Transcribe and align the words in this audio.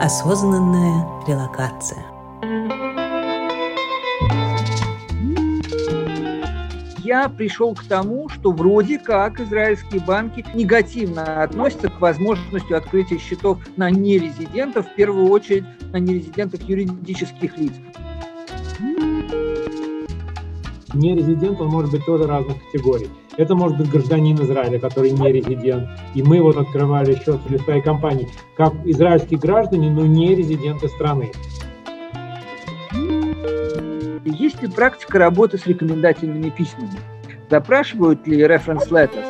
Осознанная 0.00 1.04
релокация. 1.26 2.07
Пришел 7.36 7.74
к 7.74 7.82
тому, 7.84 8.28
что 8.28 8.52
вроде 8.52 8.98
как 8.98 9.40
израильские 9.40 10.00
банки 10.00 10.44
негативно 10.54 11.42
относятся 11.42 11.88
к 11.88 12.00
возможности 12.00 12.72
открытия 12.72 13.18
счетов 13.18 13.58
на 13.76 13.90
нерезидентов, 13.90 14.86
в 14.86 14.94
первую 14.94 15.28
очередь 15.28 15.64
на 15.92 15.96
нерезидентов 15.96 16.62
юридических 16.62 17.56
лиц. 17.58 17.72
Нерезидент, 20.94 21.60
он 21.60 21.68
может 21.68 21.90
быть 21.90 22.04
тоже 22.04 22.26
разных 22.26 22.56
категорий. 22.64 23.08
Это 23.36 23.54
может 23.54 23.78
быть 23.78 23.90
гражданин 23.90 24.36
Израиля, 24.42 24.78
который 24.80 25.10
не 25.10 25.32
резидент. 25.32 25.88
И 26.14 26.22
мы 26.22 26.40
вот 26.40 26.56
открывали 26.56 27.14
счет 27.14 27.40
для 27.46 27.58
своей 27.58 27.82
компании 27.82 28.28
как 28.56 28.74
израильские 28.84 29.38
граждане, 29.38 29.90
но 29.90 30.06
не 30.06 30.34
резиденты 30.34 30.88
страны. 30.88 31.30
Есть 34.24 34.62
ли 34.62 34.68
практика 34.68 35.18
работы 35.18 35.58
с 35.58 35.66
рекомендательными 35.66 36.50
письмами? 36.50 36.98
Запрашивают 37.50 38.26
ли 38.26 38.42
reference 38.42 38.88
letters? 38.90 39.26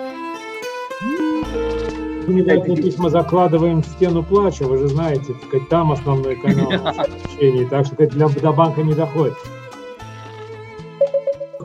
Рекомендательные 2.21 2.83
письма 2.83 3.09
закладываем 3.09 3.83
в 3.83 3.87
стену 3.87 4.23
плача, 4.23 4.65
вы 4.65 4.79
же 4.79 4.89
знаете, 4.89 5.35
там 5.71 5.93
основной 5.93 6.37
канал 6.37 6.71
сообщений, 6.95 7.67
так 7.67 7.87
что 7.87 8.07
для, 8.07 8.29
до 8.29 8.53
банка 8.53 8.83
не 8.83 8.95
доходит 8.95 9.35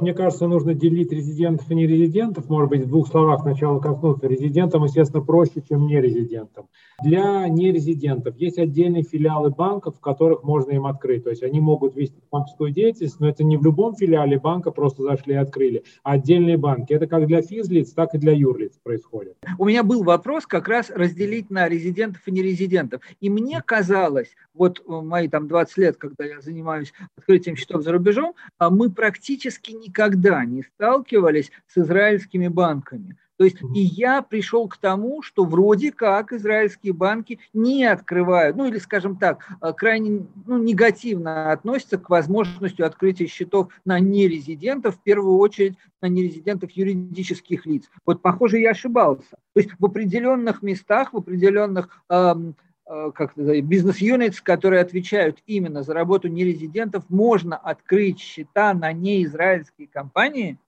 мне 0.04 0.14
кажется, 0.14 0.48
нужно 0.48 0.74
делить 0.74 1.14
резидентов 1.14 1.72
и 1.72 1.76
нерезидентов. 1.76 2.50
Может 2.50 2.70
быть, 2.70 2.82
в 2.82 2.90
двух 2.90 3.08
словах 3.08 3.42
сначала 3.42 3.80
коснуться. 3.80 4.28
Резидентам, 4.28 4.84
естественно, 4.84 5.24
проще, 5.24 5.64
чем 5.68 5.88
нерезидентам. 5.88 6.68
Для 7.02 7.48
нерезидентов 7.48 8.36
есть 8.36 8.60
отдельные 8.60 9.04
филиалы 9.04 9.50
банков, 9.50 9.96
в 9.96 10.02
которых 10.02 10.44
можно 10.44 10.72
им 10.72 10.86
открыть. 10.86 11.24
То 11.24 11.30
есть 11.30 11.42
они 11.42 11.62
могут 11.62 11.96
вести 11.96 12.22
банковскую 12.30 12.72
деятельность, 12.72 13.20
но 13.22 13.30
это 13.30 13.46
не 13.46 13.58
в 13.58 13.64
любом 13.64 13.96
филиале 13.96 14.38
банка 14.40 14.72
просто 14.72 15.04
зашли 15.04 15.36
и 15.36 15.38
открыли, 15.38 15.84
а 16.04 16.12
отдельные 16.14 16.58
банки. 16.58 16.92
Это 16.92 17.08
как 17.08 17.26
для 17.26 17.42
физлиц, 17.42 17.94
так 17.94 18.14
и 18.14 18.18
для 18.18 18.34
юрлиц 18.34 18.74
происходит. 18.84 19.38
У 19.58 19.66
меня 19.66 19.84
был 19.84 20.04
вопрос 20.04 20.46
как 20.46 20.68
раз 20.68 20.90
разделить 20.90 21.50
на 21.50 21.70
резидентов 21.70 22.22
и 22.26 22.32
нерезидентов. 22.32 23.02
И 23.22 23.30
мне 23.30 23.62
казалось, 23.66 24.36
вот 24.54 24.84
мои 24.86 25.30
там 25.30 25.48
20 25.48 25.78
лет, 25.78 25.98
когда 25.98 26.26
я 26.26 26.42
занимаюсь 26.42 26.94
открытием 27.18 27.56
счетов 27.56 27.84
за 27.84 27.94
рубежом, 27.94 28.34
а 28.58 28.70
мы 28.70 28.92
практически 28.92 29.72
никогда 29.94 30.44
не 30.44 30.64
сталкивались 30.64 31.52
с 31.68 31.78
израильскими 31.78 32.48
банками. 32.48 33.16
То 33.36 33.46
есть 33.46 33.58
и 33.76 33.80
я 33.80 34.22
пришел 34.22 34.68
к 34.68 34.78
тому, 34.78 35.22
что 35.24 35.44
вроде 35.44 35.92
как 35.92 36.32
израильские 36.32 36.94
банки 36.94 37.40
не 37.52 37.84
открывают, 37.84 38.56
ну 38.56 38.68
или, 38.68 38.78
скажем 38.78 39.18
так, 39.18 39.40
э, 39.60 39.74
крайне 39.74 40.28
ну, 40.46 40.60
негативно 40.60 41.52
относятся 41.52 41.98
к 41.98 42.10
возможности 42.10 42.84
открытия 42.84 43.26
счетов 43.26 43.70
на 43.86 44.00
нерезидентов, 44.00 44.98
в 44.98 45.04
первую 45.04 45.38
очередь 45.38 45.76
на 46.02 46.08
нерезидентов 46.08 46.72
юридических 46.72 47.66
лиц. 47.66 47.90
Вот, 48.06 48.22
похоже, 48.22 48.60
я 48.60 48.72
ошибался. 48.72 49.38
То 49.54 49.60
есть 49.60 49.72
в 49.80 49.86
определенных 49.86 50.62
местах, 50.62 51.12
в 51.14 51.18
определенных 51.18 52.04
эм, 52.10 52.56
как 52.86 53.36
бизнес-юнитс, 53.38 54.42
которые 54.42 54.82
отвечают 54.82 55.40
именно 55.46 55.84
за 55.84 55.94
работу 55.94 56.28
нерезидентов, 56.28 57.06
можно 57.10 57.58
открыть 57.58 58.20
счета 58.20 58.74
на 58.74 58.92
неизраильские 58.92 59.88
компании– 59.88 60.58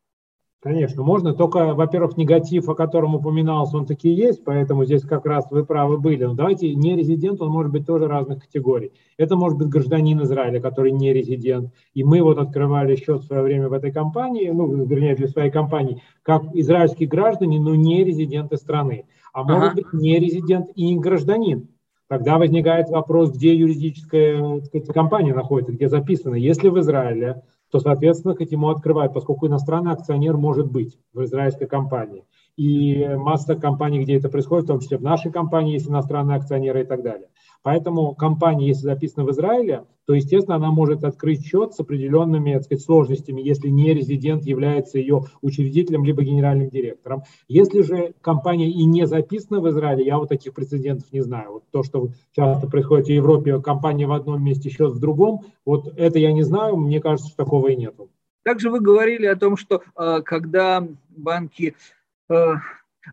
Конечно, 0.66 1.04
можно, 1.04 1.36
только, 1.36 1.76
во-первых, 1.76 2.18
негатив, 2.18 2.68
о 2.70 2.74
котором 2.74 3.14
упоминалось, 3.14 3.72
он 3.76 3.86
таки 3.86 4.10
есть, 4.10 4.44
поэтому 4.44 4.84
здесь 4.84 5.04
как 5.04 5.24
раз 5.28 5.46
вы 5.52 5.64
правы 5.64 6.00
были. 6.00 6.24
Но 6.24 6.34
давайте, 6.34 6.74
не 6.74 6.96
резидент, 6.96 7.40
он 7.40 7.52
может 7.52 7.72
быть 7.72 7.86
тоже 7.86 8.08
разных 8.08 8.42
категорий. 8.42 8.92
Это 9.16 9.36
может 9.36 9.60
быть 9.60 9.68
гражданин 9.68 10.24
Израиля, 10.24 10.60
который 10.60 10.92
не 10.92 11.14
резидент. 11.14 11.72
И 11.94 12.04
мы 12.04 12.24
вот 12.24 12.40
открывали 12.40 12.96
счет 12.96 13.22
в 13.22 13.28
свое 13.28 13.44
время 13.44 13.70
в 13.70 13.74
этой 13.74 13.92
компании, 13.92 14.50
ну, 14.50 14.86
вернее, 14.86 15.16
для 15.16 15.28
своей 15.28 15.52
компании, 15.52 16.02
как 16.24 16.42
израильские 16.56 17.08
граждане, 17.08 17.60
но 17.60 17.76
не 17.76 18.04
резиденты 18.04 18.58
страны. 18.58 19.06
А 19.34 19.44
может 19.44 19.74
ага. 19.74 19.76
быть 19.76 19.94
не 19.94 20.18
резидент 20.18 20.72
и 20.74 20.88
не 20.88 21.00
гражданин. 21.00 21.68
Тогда 22.08 22.38
возникает 22.38 22.90
вопрос, 22.90 23.32
где 23.32 23.56
юридическая 23.56 24.62
сказать, 24.62 24.88
компания 24.90 25.34
находится, 25.34 25.74
где 25.74 25.90
записана. 25.90 26.36
Если 26.36 26.70
в 26.70 26.80
Израиле, 26.80 27.42
то, 27.72 27.80
соответственно, 27.80 28.36
хоть 28.36 28.52
ему 28.52 28.70
открывать, 28.70 29.12
поскольку 29.12 29.48
иностранный 29.48 29.92
акционер 29.92 30.38
может 30.38 30.72
быть 30.72 31.00
в 31.14 31.24
израильской 31.24 31.68
компании. 31.68 32.24
И 32.58 33.06
масса 33.18 33.56
компаний, 33.56 34.00
где 34.00 34.18
это 34.18 34.30
происходит, 34.30 34.66
в 34.66 34.68
том 34.68 34.80
числе 34.80 34.98
в 34.98 35.02
нашей 35.02 35.32
компании 35.32 35.74
есть 35.74 35.90
иностранные 35.90 36.38
акционеры 36.38 36.82
и 36.82 36.86
так 36.86 37.02
далее. 37.02 37.28
Поэтому 37.66 38.14
компания, 38.14 38.68
если 38.68 38.84
записана 38.84 39.26
в 39.26 39.32
Израиле, 39.32 39.86
то, 40.06 40.14
естественно, 40.14 40.58
она 40.58 40.70
может 40.70 41.04
открыть 41.04 41.44
счет 41.44 41.74
с 41.74 41.80
определенными 41.80 42.54
так 42.54 42.66
сказать, 42.66 42.86
сложностями, 42.86 43.42
если 43.42 43.70
не 43.70 43.92
резидент 43.92 44.44
является 44.44 45.00
ее 45.00 45.24
учредителем 45.42 46.06
либо 46.06 46.22
генеральным 46.22 46.70
директором. 46.70 47.24
Если 47.48 47.82
же 47.82 48.14
компания 48.22 48.70
и 48.70 48.86
не 48.86 49.08
записана 49.08 49.62
в 49.62 49.70
Израиле, 49.72 50.06
я 50.06 50.20
вот 50.20 50.30
таких 50.30 50.54
прецедентов 50.54 51.12
не 51.12 51.22
знаю. 51.22 51.54
Вот 51.54 51.64
то, 51.72 51.82
что 51.82 52.10
часто 52.36 52.68
происходит 52.68 53.08
в 53.08 53.10
Европе, 53.10 53.60
компания 53.60 54.06
в 54.06 54.12
одном 54.12 54.44
месте, 54.44 54.70
счет 54.70 54.92
в 54.92 55.00
другом, 55.00 55.42
вот 55.66 55.92
это 55.98 56.20
я 56.20 56.34
не 56.34 56.44
знаю, 56.44 56.78
мне 56.78 57.02
кажется, 57.02 57.30
что 57.30 57.44
такого 57.46 57.70
и 57.70 57.76
нету. 57.76 58.10
Также 58.44 58.70
вы 58.70 58.80
говорили 58.80 59.26
о 59.26 59.36
том, 59.36 59.58
что 59.58 59.82
э, 59.98 60.22
когда 60.24 60.88
банки 61.18 61.74
э, 62.30 62.54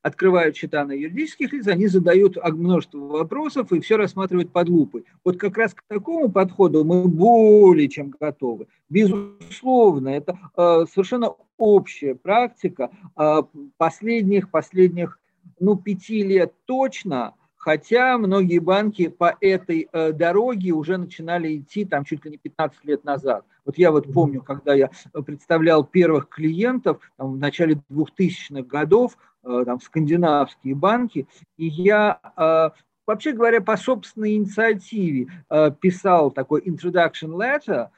открывают 0.01 0.57
счета 0.57 0.85
на 0.85 0.93
юридических 0.93 1.53
лиц, 1.53 1.67
они 1.67 1.87
задают 1.87 2.37
множество 2.43 2.99
вопросов 2.99 3.73
и 3.73 3.81
все 3.81 3.97
рассматривают 3.97 4.53
под 4.53 4.69
лупой. 4.69 5.05
Вот 5.25 5.39
как 5.39 5.59
раз 5.59 5.75
к 5.75 5.83
такому 5.87 6.31
подходу 6.31 6.85
мы 6.85 7.07
более 7.07 7.89
чем 7.89 8.15
готовы. 8.19 8.69
Безусловно, 8.89 10.09
это 10.09 10.39
э, 10.57 10.85
совершенно 10.91 11.35
общая 11.59 12.15
практика 12.15 12.91
э, 13.17 13.43
последних, 13.77 14.51
последних 14.51 15.19
ну, 15.61 15.77
пяти 15.77 16.23
лет 16.23 16.53
точно, 16.65 17.35
хотя 17.57 18.19
многие 18.19 18.59
банки 18.59 19.09
по 19.09 19.37
этой 19.41 19.89
э, 19.93 20.13
дороге 20.13 20.73
уже 20.73 20.97
начинали 20.97 21.59
идти 21.59 21.85
там 21.85 22.05
чуть 22.05 22.25
ли 22.25 22.33
не 22.33 22.39
15 22.39 22.85
лет 22.85 23.05
назад. 23.05 23.45
Вот 23.65 23.79
я 23.79 23.93
вот 23.93 24.13
помню, 24.13 24.43
когда 24.43 24.75
я 24.75 24.91
представлял 25.25 25.85
первых 25.85 26.29
клиентов 26.29 26.99
там, 27.17 27.35
в 27.35 27.39
начале 27.39 27.81
2000-х 27.91 28.63
годов, 28.63 29.17
Э, 29.17 29.32
там, 29.43 29.81
скандинавские 29.81 30.75
банки, 30.75 31.27
и 31.57 31.67
я 31.67 32.21
э, 32.37 32.71
вообще 33.07 33.33
говоря, 33.33 33.61
по 33.61 33.77
собственной 33.77 34.37
инициативе 34.37 35.29
э, 35.51 35.71
писал 35.81 36.31
такой 36.31 36.63
introduction 36.63 37.37
letter, 37.37 37.89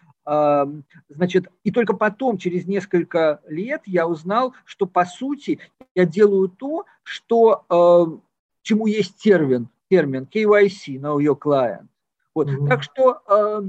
значит, 1.10 1.48
и 1.64 1.70
только 1.70 1.92
потом, 1.92 2.38
через 2.38 2.66
несколько 2.66 3.42
лет, 3.46 3.82
я 3.84 4.08
узнал, 4.08 4.54
что 4.64 4.86
по 4.86 5.04
сути 5.04 5.60
я 5.94 6.06
делаю 6.06 6.48
то, 6.48 6.86
что 7.02 8.22
чему 8.62 8.86
есть 8.86 9.16
термин, 9.16 9.68
термин 9.90 10.26
KYC, 10.32 10.98
Know 10.98 11.18
Your 11.18 11.38
Client. 11.38 11.86
Вот. 12.34 12.48
Mm-hmm. 12.48 12.68
Так 12.68 12.82
что 12.82 13.20
э, 13.28 13.62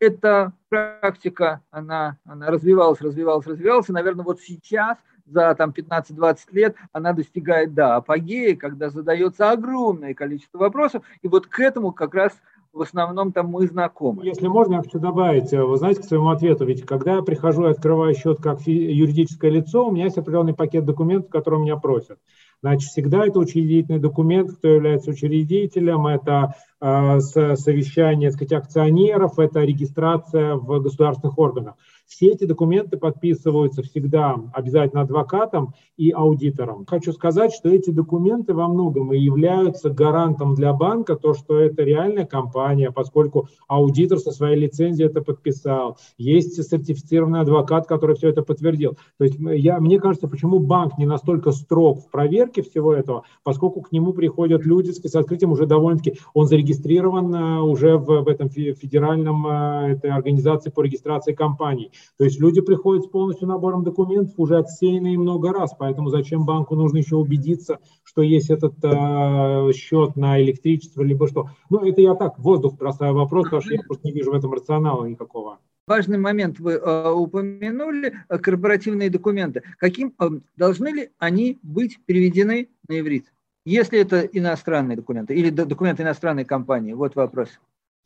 эта 0.00 0.52
практика, 0.68 1.62
она, 1.70 2.18
она 2.24 2.50
развивалась, 2.50 3.00
развивалась, 3.00 3.46
развивалась, 3.46 3.88
и, 3.88 3.92
наверное, 3.92 4.24
вот 4.24 4.40
сейчас 4.40 4.98
за 5.30 5.54
там, 5.54 5.70
15-20 5.76 6.36
лет 6.52 6.76
она 6.92 7.12
достигает 7.12 7.74
да, 7.74 7.96
апогея, 7.96 8.56
когда 8.56 8.90
задается 8.90 9.50
огромное 9.50 10.14
количество 10.14 10.58
вопросов, 10.58 11.02
и 11.22 11.28
вот 11.28 11.46
к 11.46 11.60
этому 11.60 11.92
как 11.92 12.14
раз 12.14 12.32
в 12.72 12.82
основном 12.82 13.32
там 13.32 13.48
мы 13.48 13.66
знакомы. 13.66 14.24
Если 14.24 14.46
можно, 14.46 14.74
я 14.74 14.82
хочу 14.82 14.98
добавить, 14.98 15.50
вы 15.52 15.76
знаете, 15.78 16.02
к 16.02 16.04
своему 16.04 16.28
ответу, 16.28 16.66
ведь 16.66 16.84
когда 16.84 17.16
я 17.16 17.22
прихожу 17.22 17.66
и 17.66 17.70
открываю 17.70 18.14
счет 18.14 18.40
как 18.40 18.60
юридическое 18.66 19.50
лицо, 19.50 19.88
у 19.88 19.90
меня 19.90 20.04
есть 20.04 20.18
определенный 20.18 20.54
пакет 20.54 20.84
документов, 20.84 21.30
которые 21.30 21.62
меня 21.62 21.76
просят. 21.76 22.18
Значит, 22.60 22.90
всегда 22.90 23.24
это 23.26 23.38
учредительный 23.38 24.00
документ, 24.00 24.52
кто 24.52 24.68
является 24.68 25.10
учредителем, 25.10 26.06
это 26.06 26.54
совещание, 26.80 28.30
так 28.30 28.36
сказать, 28.36 28.64
акционеров, 28.64 29.38
это 29.38 29.60
регистрация 29.60 30.54
в 30.54 30.80
государственных 30.80 31.38
органах. 31.38 31.74
Все 32.08 32.28
эти 32.28 32.44
документы 32.44 32.96
подписываются 32.96 33.82
всегда 33.82 34.34
обязательно 34.54 35.02
адвокатом 35.02 35.74
и 35.98 36.10
аудитором. 36.10 36.86
Хочу 36.86 37.12
сказать, 37.12 37.52
что 37.52 37.68
эти 37.68 37.90
документы 37.90 38.54
во 38.54 38.66
многом 38.66 39.12
и 39.12 39.18
являются 39.18 39.90
гарантом 39.90 40.54
для 40.54 40.72
банка, 40.72 41.16
то, 41.16 41.34
что 41.34 41.58
это 41.58 41.82
реальная 41.82 42.24
компания, 42.24 42.90
поскольку 42.90 43.48
аудитор 43.68 44.18
со 44.18 44.32
своей 44.32 44.58
лицензией 44.58 45.10
это 45.10 45.20
подписал. 45.20 45.98
Есть 46.16 46.54
сертифицированный 46.66 47.40
адвокат, 47.40 47.86
который 47.86 48.16
все 48.16 48.30
это 48.30 48.42
подтвердил. 48.42 48.96
То 49.18 49.24
есть 49.24 49.36
я, 49.38 49.78
мне 49.78 50.00
кажется, 50.00 50.28
почему 50.28 50.60
банк 50.60 50.96
не 50.96 51.04
настолько 51.04 51.52
строг 51.52 52.00
в 52.00 52.10
проверке 52.10 52.62
всего 52.62 52.94
этого, 52.94 53.24
поскольку 53.44 53.82
к 53.82 53.92
нему 53.92 54.14
приходят 54.14 54.64
люди 54.64 54.92
с 54.92 55.14
открытием 55.14 55.52
уже 55.52 55.66
довольно-таки, 55.66 56.18
он 56.32 56.46
зарегистрирован 56.46 57.34
э, 57.34 57.60
уже 57.60 57.98
в, 57.98 58.22
в 58.22 58.28
этом 58.28 58.48
федеральном 58.48 59.46
э, 59.46 59.92
этой 59.92 60.10
организации 60.10 60.70
по 60.70 60.80
регистрации 60.80 61.34
компаний. 61.34 61.90
То 62.16 62.24
есть 62.24 62.40
люди 62.40 62.60
приходят 62.60 63.04
с 63.04 63.08
полностью 63.08 63.48
набором 63.48 63.84
документов, 63.84 64.34
уже 64.36 64.58
отсеянные 64.58 65.18
много 65.18 65.52
раз, 65.52 65.74
поэтому 65.78 66.10
зачем 66.10 66.44
банку 66.44 66.74
нужно 66.74 66.98
еще 66.98 67.16
убедиться, 67.16 67.78
что 68.04 68.22
есть 68.22 68.50
этот 68.50 68.74
э, 68.82 69.72
счет 69.72 70.16
на 70.16 70.40
электричество, 70.40 71.02
либо 71.02 71.28
что. 71.28 71.50
Ну, 71.70 71.78
это 71.86 72.00
я 72.00 72.14
так, 72.14 72.38
воздух 72.38 72.76
бросаю 72.76 73.14
вопрос, 73.14 73.44
потому 73.44 73.62
что 73.62 73.74
я 73.74 73.80
просто 73.86 74.06
не 74.06 74.12
вижу 74.12 74.32
в 74.32 74.34
этом 74.34 74.52
рационала 74.52 75.04
никакого. 75.06 75.58
Важный 75.88 76.18
момент 76.18 76.60
вы 76.60 76.72
э, 76.72 77.10
упомянули, 77.10 78.12
э, 78.28 78.38
корпоративные 78.38 79.08
документы. 79.08 79.62
Каким 79.78 80.14
э, 80.20 80.28
должны 80.54 80.88
ли 80.88 81.10
они 81.18 81.58
быть 81.62 81.98
переведены 82.04 82.68
на 82.88 83.00
иврит? 83.00 83.32
Если 83.64 83.98
это 83.98 84.20
иностранные 84.20 84.96
документы 84.96 85.34
или 85.34 85.48
документы 85.48 86.02
иностранной 86.02 86.44
компании? 86.44 86.92
Вот 86.92 87.16
вопрос. 87.16 87.48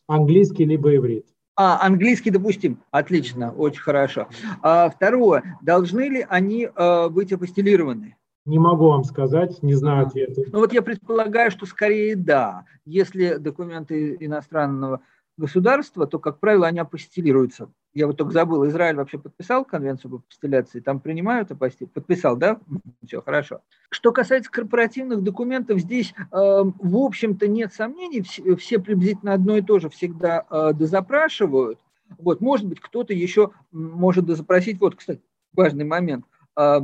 Английский 0.06 0.64
либо 0.64 0.94
иврит. 0.94 1.26
А, 1.54 1.84
английский 1.84 2.30
допустим. 2.30 2.82
Отлично, 2.90 3.52
очень 3.52 3.82
хорошо. 3.82 4.28
А, 4.62 4.88
второе. 4.88 5.58
Должны 5.62 6.08
ли 6.08 6.26
они 6.28 6.68
а, 6.74 7.08
быть 7.08 7.32
апостелированы? 7.32 8.16
Не 8.44 8.58
могу 8.58 8.88
вам 8.88 9.04
сказать, 9.04 9.62
не 9.62 9.74
знаю 9.74 10.06
ответа. 10.06 10.42
Ну 10.50 10.58
вот 10.58 10.72
я 10.72 10.82
предполагаю, 10.82 11.50
что 11.50 11.66
скорее 11.66 12.16
да. 12.16 12.64
Если 12.84 13.34
документы 13.34 14.16
иностранного 14.18 15.02
государства, 15.36 16.06
то, 16.06 16.18
как 16.18 16.40
правило, 16.40 16.66
они 16.66 16.80
апостилируются. 16.80 17.70
Я 17.94 18.06
вот 18.06 18.16
только 18.16 18.32
забыл, 18.32 18.66
Израиль 18.68 18.96
вообще 18.96 19.18
подписал 19.18 19.64
конвенцию 19.66 20.10
об 20.10 20.20
апостиляции, 20.20 20.80
там 20.80 20.98
принимают 20.98 21.50
апостиль? 21.50 21.88
Подписал, 21.88 22.36
да? 22.36 22.58
Все, 23.06 23.20
хорошо. 23.20 23.60
Что 23.90 24.12
касается 24.12 24.50
корпоративных 24.50 25.22
документов, 25.22 25.78
здесь, 25.80 26.14
э, 26.16 26.24
в 26.30 26.96
общем-то, 26.96 27.46
нет 27.48 27.74
сомнений, 27.74 28.22
все, 28.22 28.56
все 28.56 28.78
приблизительно 28.78 29.34
одно 29.34 29.58
и 29.58 29.62
то 29.62 29.78
же 29.78 29.90
всегда 29.90 30.46
э, 30.50 30.72
дозапрашивают. 30.72 31.78
Вот, 32.18 32.40
может 32.40 32.66
быть, 32.66 32.80
кто-то 32.80 33.12
еще 33.12 33.50
может 33.72 34.24
дозапросить, 34.24 34.80
вот, 34.80 34.96
кстати, 34.96 35.20
важный 35.52 35.84
момент, 35.84 36.24
э, 36.56 36.80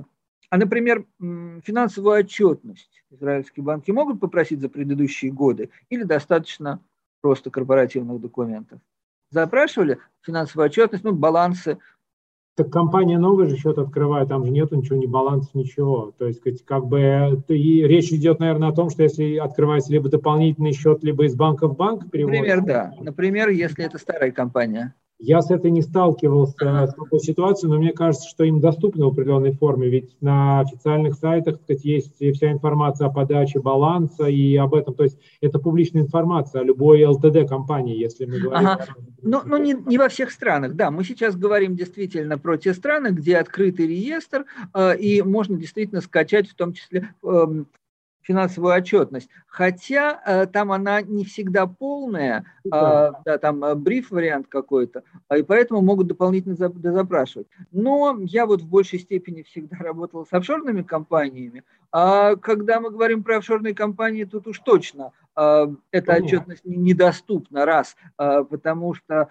а, 0.50 0.56
например, 0.56 1.04
финансовую 1.18 2.18
отчетность 2.18 3.02
израильские 3.10 3.64
банки 3.64 3.90
могут 3.90 4.20
попросить 4.20 4.60
за 4.60 4.68
предыдущие 4.68 5.30
годы 5.30 5.70
или 5.90 6.04
достаточно 6.04 6.80
просто 7.20 7.50
корпоративных 7.50 8.20
документов. 8.20 8.80
Запрашивали 9.30 9.98
финансовую 10.22 10.66
отчетность, 10.66 11.04
ну, 11.04 11.12
балансы. 11.12 11.78
Так 12.56 12.70
компания 12.70 13.18
новый 13.18 13.46
же 13.48 13.56
счет 13.56 13.78
открывает, 13.78 14.28
там 14.28 14.44
же 14.44 14.50
нету 14.50 14.74
ничего, 14.74 14.96
ни 14.96 15.06
баланса, 15.06 15.50
ничего. 15.54 16.12
То 16.18 16.26
есть, 16.26 16.64
как 16.64 16.86
бы, 16.86 17.40
и 17.46 17.82
речь 17.84 18.12
идет, 18.12 18.40
наверное, 18.40 18.70
о 18.70 18.72
том, 18.72 18.90
что 18.90 19.04
если 19.04 19.36
открывается 19.36 19.92
либо 19.92 20.08
дополнительный 20.08 20.72
счет, 20.72 21.04
либо 21.04 21.24
из 21.24 21.36
банка 21.36 21.68
в 21.68 21.76
банк 21.76 22.10
перевод. 22.10 22.32
Например, 22.32 22.60
да. 22.62 22.94
Например, 22.98 23.48
если 23.50 23.84
это 23.84 23.98
старая 23.98 24.32
компания. 24.32 24.94
Я 25.20 25.42
с 25.42 25.50
этой 25.50 25.72
не 25.72 25.82
сталкивался, 25.82 26.86
с 26.86 26.94
такой 26.94 27.18
ситуацией, 27.18 27.70
но 27.70 27.78
мне 27.78 27.92
кажется, 27.92 28.28
что 28.28 28.44
им 28.44 28.60
доступно 28.60 29.06
в 29.06 29.08
определенной 29.08 29.52
форме, 29.52 29.88
ведь 29.88 30.16
на 30.20 30.60
официальных 30.60 31.14
сайтах 31.14 31.56
сказать, 31.56 31.84
есть 31.84 32.16
вся 32.16 32.52
информация 32.52 33.08
о 33.08 33.10
подаче 33.10 33.58
баланса 33.60 34.26
и 34.26 34.54
об 34.56 34.74
этом, 34.74 34.94
то 34.94 35.02
есть 35.02 35.18
это 35.40 35.58
публичная 35.58 36.02
информация 36.02 36.60
о 36.60 36.64
любой 36.64 37.04
ЛТД-компании, 37.04 37.98
если 37.98 38.26
мы 38.26 38.38
говорим. 38.38 38.68
Ага. 38.68 38.86
Ну, 39.22 39.40
ну 39.44 39.56
не, 39.56 39.74
не 39.74 39.98
во 39.98 40.08
всех 40.08 40.30
странах, 40.30 40.74
да, 40.74 40.92
мы 40.92 41.02
сейчас 41.02 41.34
говорим 41.34 41.74
действительно 41.74 42.38
про 42.38 42.56
те 42.56 42.72
страны, 42.72 43.08
где 43.08 43.38
открытый 43.38 43.88
реестр, 43.88 44.44
э, 44.72 44.96
и 44.98 45.22
можно 45.22 45.56
действительно 45.56 46.00
скачать 46.00 46.48
в 46.48 46.54
том 46.54 46.72
числе 46.72 47.10
э, 47.24 47.46
финансовую 48.28 48.74
отчетность. 48.74 49.30
Хотя 49.46 50.20
э, 50.24 50.46
там 50.46 50.70
она 50.70 51.00
не 51.00 51.24
всегда 51.24 51.66
полная, 51.66 52.44
э, 52.64 52.70
да, 52.70 53.38
там 53.40 53.64
э, 53.64 53.74
бриф-вариант 53.74 54.48
какой-то, 54.48 55.02
э, 55.30 55.38
и 55.38 55.42
поэтому 55.42 55.80
могут 55.80 56.08
дополнительно 56.08 56.54
запрашивать. 56.54 57.48
Но 57.72 58.18
я 58.20 58.44
вот 58.44 58.60
в 58.60 58.68
большей 58.68 58.98
степени 58.98 59.42
всегда 59.42 59.76
работал 59.80 60.26
с 60.26 60.32
офшорными 60.32 60.82
компаниями, 60.82 61.64
а 61.90 62.36
когда 62.36 62.80
мы 62.80 62.90
говорим 62.90 63.24
про 63.24 63.38
офшорные 63.38 63.74
компании, 63.74 64.24
тут 64.24 64.46
уж 64.46 64.58
точно 64.58 65.12
э, 65.34 65.66
эта 65.90 66.12
отчетность 66.16 66.64
недоступна, 66.64 67.64
раз, 67.64 67.96
потому 68.16 68.94
что... 68.94 69.28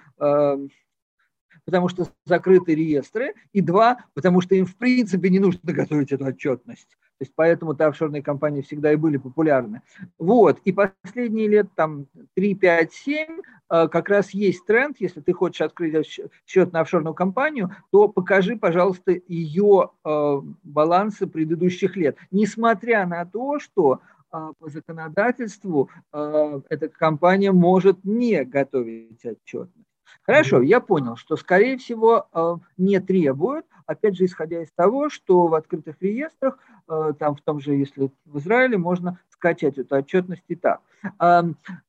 Потому 1.65 1.89
что 1.89 2.07
закрыты 2.23 2.75
реестры, 2.75 3.33
и 3.51 3.59
два, 3.59 4.05
потому 4.13 4.39
что 4.39 4.55
им 4.55 4.65
в 4.65 4.77
принципе 4.77 5.29
не 5.29 5.39
нужно 5.39 5.59
готовить 5.73 6.13
эту 6.13 6.23
отчетность. 6.23 6.97
То 7.17 7.23
есть 7.23 7.33
поэтому 7.35 7.73
то 7.73 7.87
офшорные 7.87 8.21
компании 8.21 8.61
всегда 8.61 8.93
и 8.93 8.95
были 8.95 9.17
популярны. 9.17 9.81
Вот. 10.19 10.59
И 10.65 10.71
последние 10.71 11.47
лет 11.47 11.67
там 11.75 12.05
3, 12.35 12.55
5, 12.55 12.93
7 12.93 13.41
как 13.69 14.09
раз 14.09 14.31
есть 14.31 14.65
тренд, 14.65 14.95
если 14.99 15.19
ты 15.19 15.33
хочешь 15.33 15.61
открыть 15.61 16.07
счет 16.45 16.71
на 16.71 16.81
офшорную 16.81 17.13
компанию, 17.13 17.75
то 17.91 18.07
покажи, 18.07 18.55
пожалуйста, 18.55 19.11
ее 19.27 19.89
э, 20.05 20.41
балансы 20.63 21.27
предыдущих 21.27 21.97
лет. 21.97 22.17
Несмотря 22.31 23.05
на 23.05 23.25
то, 23.25 23.59
что 23.59 23.99
э, 24.31 24.53
по 24.57 24.69
законодательству 24.69 25.89
э, 26.13 26.61
эта 26.69 26.87
компания 26.87 27.51
может 27.51 28.05
не 28.05 28.45
готовить 28.45 29.25
отчетность. 29.25 29.86
Хорошо, 30.23 30.61
я 30.61 30.79
понял, 30.79 31.15
что, 31.15 31.35
скорее 31.37 31.77
всего, 31.77 32.61
не 32.77 32.99
требуют, 32.99 33.65
опять 33.85 34.17
же, 34.17 34.25
исходя 34.25 34.61
из 34.61 34.71
того, 34.71 35.09
что 35.09 35.47
в 35.47 35.55
открытых 35.55 35.95
реестрах, 36.01 36.59
э, 36.89 37.13
там 37.17 37.35
в 37.35 37.41
том 37.41 37.59
же, 37.59 37.73
если 37.73 38.11
в 38.25 38.37
Израиле, 38.39 38.77
можно 38.77 39.19
скачать 39.29 39.77
эту 39.77 39.95
отчетность 39.95 40.43
и 40.47 40.55
так. 40.55 40.81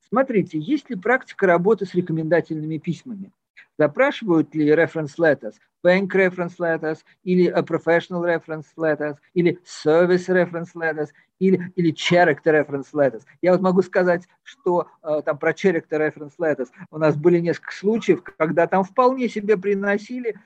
Смотрите, 0.09 0.59
есть 0.59 0.89
ли 0.91 0.97
практика 0.97 1.47
работы 1.47 1.85
с 1.85 1.95
рекомендательными 1.95 2.79
письмами? 2.79 3.33
Запрашивают 3.79 4.55
ли 4.55 4.71
reference 4.71 5.17
letters, 5.19 5.55
bank 5.85 6.09
reference 6.09 6.57
letters, 6.59 6.99
или 7.23 7.49
professional 7.63 8.23
reference 8.25 8.67
letters, 8.77 9.17
или 9.35 9.59
service 9.65 10.29
reference 10.29 10.75
letters, 10.75 11.09
или, 11.39 11.73
или 11.77 11.93
character 11.93 12.53
reference 12.53 12.89
letters. 12.93 13.23
Я 13.43 13.53
вот 13.53 13.61
могу 13.61 13.83
сказать, 13.83 14.29
что 14.43 14.89
э, 15.03 15.23
там 15.25 15.39
про 15.39 15.53
character 15.53 15.99
reference 15.99 16.35
letters 16.39 16.69
у 16.91 16.99
нас 16.99 17.17
были 17.17 17.39
несколько 17.39 17.75
случаев, 17.75 18.23
когда 18.23 18.67
там 18.67 18.85
вполне 18.85 19.29
себе 19.29 19.57
приносили 19.57 20.37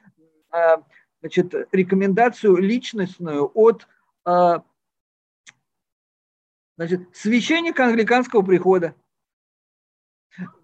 э, 0.53 0.77
значит, 1.21 1.55
рекомендацию 1.73 2.57
личностную 2.57 3.51
от 3.55 3.87
а, 4.25 4.63
значит, 6.77 7.09
священника 7.15 7.87
англиканского 7.87 8.43
прихода. 8.43 8.95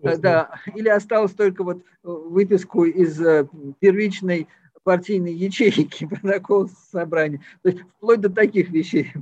Да, 0.02 0.60
или 0.74 0.88
осталось 0.88 1.34
только 1.34 1.62
вот 1.62 1.84
выписку 2.02 2.84
из 2.84 3.20
э, 3.20 3.46
первичной 3.80 4.48
партийной 4.82 5.34
ячейки 5.34 6.06
протокол 6.22 6.70
собрания. 6.90 7.42
То 7.62 7.68
есть 7.68 7.82
вплоть 7.82 8.20
до 8.20 8.30
таких 8.30 8.70
вещей 8.70 9.12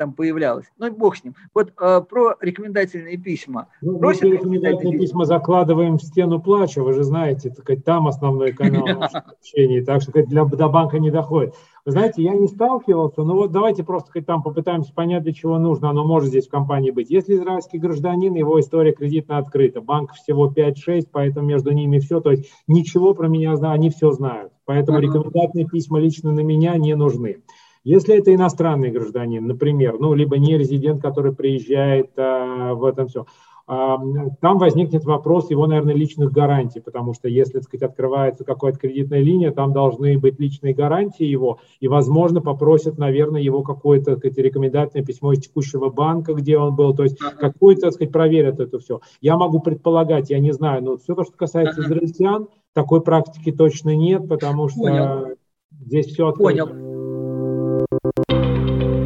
там 0.00 0.14
появлялось. 0.14 0.64
Ну, 0.78 0.90
бог 0.90 1.14
с 1.14 1.24
ним. 1.24 1.34
Вот 1.52 1.74
э, 1.78 2.00
про 2.08 2.34
рекомендательные 2.40 3.18
письма. 3.18 3.68
Ну, 3.82 3.98
Просим 3.98 4.32
рекомендательные 4.32 4.98
письма 4.98 5.26
закладываем 5.26 5.98
в 5.98 6.02
стену 6.02 6.40
плача, 6.40 6.82
вы 6.82 6.94
же 6.94 7.02
знаете, 7.04 7.50
так, 7.50 7.82
там 7.84 8.08
основной 8.08 8.52
канал 8.52 8.86
общения, 9.12 9.84
так 9.84 10.00
что 10.00 10.12
для, 10.12 10.46
до 10.46 10.68
банка 10.70 10.98
не 10.98 11.10
доходит. 11.10 11.54
Вы 11.84 11.92
знаете, 11.92 12.22
я 12.22 12.32
не 12.32 12.46
сталкивался, 12.46 13.24
но 13.24 13.34
вот 13.34 13.52
давайте 13.52 13.84
просто 13.84 14.10
хоть 14.10 14.24
там 14.24 14.42
попытаемся 14.42 14.94
понять, 14.94 15.22
для 15.22 15.34
чего 15.34 15.58
нужно, 15.58 15.90
оно 15.90 16.06
может 16.06 16.30
здесь 16.30 16.46
в 16.46 16.50
компании 16.50 16.92
быть. 16.92 17.10
Если 17.10 17.34
израильский 17.34 17.76
гражданин, 17.76 18.32
его 18.34 18.58
история 18.58 18.92
кредитно 18.92 19.36
открыта, 19.36 19.82
банк 19.82 20.14
всего 20.14 20.50
5-6, 20.50 21.08
поэтому 21.12 21.46
между 21.46 21.72
ними 21.72 21.98
все, 21.98 22.20
то 22.20 22.30
есть 22.30 22.50
ничего 22.66 23.12
про 23.12 23.28
меня 23.28 23.54
знают, 23.56 23.80
они 23.80 23.90
все 23.90 24.12
знают, 24.12 24.50
поэтому 24.64 24.98
рекомендательные 24.98 25.66
письма 25.66 26.00
лично 26.00 26.32
на 26.32 26.40
меня 26.40 26.78
не 26.78 26.94
нужны. 26.94 27.42
Если 27.84 28.18
это 28.18 28.34
иностранный 28.34 28.90
гражданин, 28.90 29.46
например, 29.46 29.98
ну, 29.98 30.14
либо 30.14 30.38
не 30.38 30.58
резидент, 30.58 31.00
который 31.00 31.34
приезжает 31.34 32.10
а, 32.16 32.74
в 32.74 32.84
этом 32.84 33.08
все, 33.08 33.24
там 33.70 34.58
возникнет 34.58 35.04
вопрос 35.04 35.48
его, 35.48 35.64
наверное, 35.68 35.94
личных 35.94 36.32
гарантий, 36.32 36.80
потому 36.80 37.14
что 37.14 37.28
если, 37.28 37.52
так 37.52 37.62
сказать, 37.62 37.88
открывается 37.88 38.42
какая-то 38.42 38.80
кредитная 38.80 39.20
линия, 39.20 39.52
там 39.52 39.72
должны 39.72 40.18
быть 40.18 40.40
личные 40.40 40.74
гарантии 40.74 41.24
его, 41.24 41.60
и, 41.78 41.86
возможно, 41.86 42.40
попросят, 42.40 42.98
наверное, 42.98 43.40
его 43.40 43.62
какое-то, 43.62 44.16
так 44.16 44.18
сказать, 44.18 44.38
рекомендательное 44.38 45.06
письмо 45.06 45.34
из 45.34 45.42
текущего 45.42 45.88
банка, 45.88 46.34
где 46.34 46.58
он 46.58 46.74
был, 46.74 46.96
то 46.96 47.04
есть 47.04 47.18
какую-то, 47.18 47.82
так 47.82 47.92
сказать, 47.92 48.12
проверят 48.12 48.58
это 48.58 48.80
все. 48.80 49.02
Я 49.20 49.36
могу 49.36 49.60
предполагать, 49.60 50.30
я 50.30 50.40
не 50.40 50.50
знаю, 50.50 50.82
но 50.82 50.96
все 50.96 51.14
то, 51.14 51.22
что 51.22 51.34
касается 51.36 51.80
израильтян, 51.82 52.48
такой 52.72 53.02
практики 53.02 53.52
точно 53.52 53.94
нет, 53.94 54.28
потому 54.28 54.68
что 54.68 54.80
Понял. 54.80 55.36
здесь 55.86 56.06
все 56.06 56.26
открыто. 56.26 56.66
Понял. 56.66 56.89
thank 58.02 58.82
you 58.82 58.99